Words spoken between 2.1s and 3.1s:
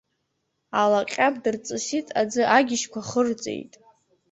аӡы агьежьқәа